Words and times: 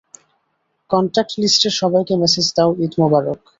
Contact 0.89 1.31
লিস্টের 1.41 1.73
সবাইকে 1.81 2.13
message 2.23 2.45
দাও, 2.55 2.69
ঈদ 2.83 2.93
মোবারক। 3.01 3.39